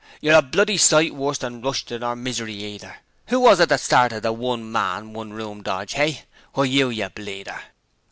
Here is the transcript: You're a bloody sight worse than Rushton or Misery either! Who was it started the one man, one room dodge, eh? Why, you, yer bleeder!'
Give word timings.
You're 0.19 0.39
a 0.39 0.41
bloody 0.41 0.77
sight 0.77 1.13
worse 1.13 1.37
than 1.37 1.61
Rushton 1.61 2.01
or 2.03 2.15
Misery 2.15 2.55
either! 2.55 2.95
Who 3.27 3.39
was 3.39 3.59
it 3.59 3.69
started 3.79 4.23
the 4.23 4.33
one 4.33 4.71
man, 4.71 5.13
one 5.13 5.31
room 5.31 5.61
dodge, 5.61 5.93
eh? 5.95 6.21
Why, 6.53 6.63
you, 6.65 6.89
yer 6.89 7.09
bleeder!' 7.09 7.61